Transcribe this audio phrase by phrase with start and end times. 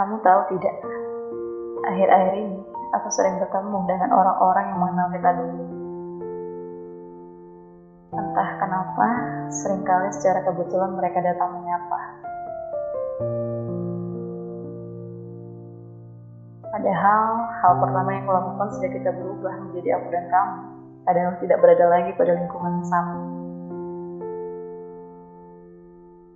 [0.00, 0.80] Kamu tahu tidak,
[1.84, 2.56] akhir-akhir ini
[2.96, 5.64] aku sering bertemu dengan orang-orang yang mengenal kita dulu.
[8.16, 9.08] Entah kenapa,
[9.52, 12.00] sering kali secara kebetulan mereka datang menyapa.
[16.64, 17.24] Padahal,
[17.60, 20.56] hal pertama yang kulakukan sejak kita berubah menjadi aku dan kamu
[21.12, 23.20] adalah tidak berada lagi pada lingkungan sama.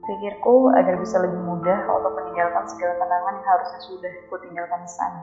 [0.04, 4.90] Pikirku agar bisa lebih mudah untuk meninggalkan segala kenangan yang harusnya sudah ku tinggalkan di
[4.92, 5.20] sana.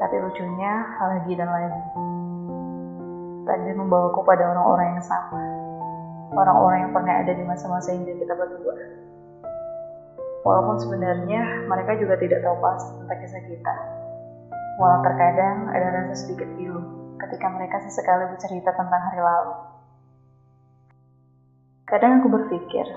[0.00, 1.82] Tapi lucunya, lagi dan lagi.
[3.44, 5.44] Takdir membawaku pada orang-orang yang sama.
[6.32, 8.80] Orang-orang yang pernah ada di masa-masa indah kita berdua.
[10.48, 13.74] Walaupun sebenarnya mereka juga tidak tahu pasti tentang kisah kita.
[14.80, 16.80] Walau terkadang ada rasa sedikit pilu
[17.20, 19.52] ketika mereka sesekali bercerita tentang hari lalu.
[21.92, 22.88] Kadang aku berpikir,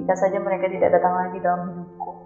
[0.00, 2.16] jika saja mereka tidak datang lagi dalam hidupku,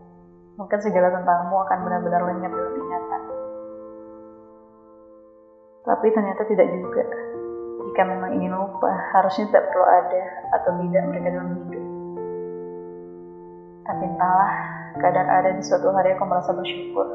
[0.55, 3.23] mungkin segala tentangmu akan benar-benar lenyap dalam ingatan.
[5.83, 7.03] Tapi ternyata tidak juga.
[7.91, 8.87] Jika memang ingin lupa,
[9.19, 10.23] harusnya tidak perlu ada
[10.63, 11.85] atau tidak mereka dalam hidup.
[13.83, 14.53] Tapi entahlah,
[14.95, 17.07] kadang ada di suatu hari aku merasa bersyukur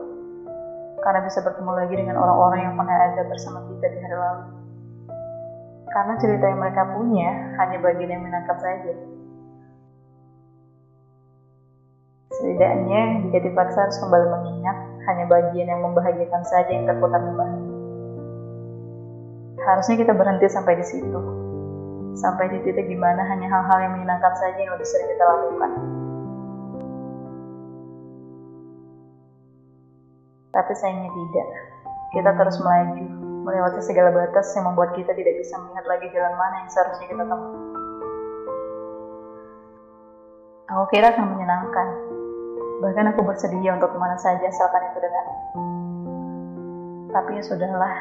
[0.99, 4.43] karena bisa bertemu lagi dengan orang-orang yang pernah ada bersama kita di hari lalu.
[5.95, 8.91] Karena cerita yang mereka punya hanya bagian yang menangkap saja.
[12.35, 14.75] Setidaknya, jika dipaksa harus kembali mengingat,
[15.07, 17.63] hanya bagian yang membahagiakan saja yang terputar kembali.
[19.63, 21.19] Harusnya kita berhenti sampai di situ.
[22.19, 25.71] Sampai di titik di mana hanya hal-hal yang menyenangkan saja yang lebih sering kita lakukan.
[30.51, 31.47] Tapi sayangnya tidak.
[32.11, 33.07] Kita terus melaju,
[33.45, 37.23] melewati segala batas yang membuat kita tidak bisa melihat lagi jalan mana yang seharusnya kita
[37.29, 37.53] tempuh.
[40.65, 41.87] Aku kira akan menyenangkan.
[42.81, 45.25] Bahkan aku bersedia untuk ke mana saja asalkan itu dengan.
[47.13, 47.95] Tapi ya sudahlah,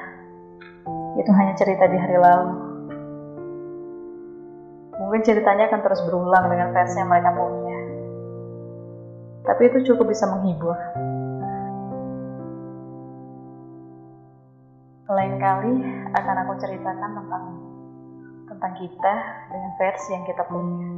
[1.21, 2.50] itu hanya cerita di hari lalu.
[4.97, 7.78] Mungkin ceritanya akan terus berulang dengan versi yang mereka punya.
[9.44, 10.75] Tapi itu cukup bisa menghibur.
[15.04, 15.84] Lain kali
[16.16, 17.44] akan aku ceritakan tentang
[18.48, 19.15] tentang kita
[19.53, 20.88] dengan versi yang kita punya.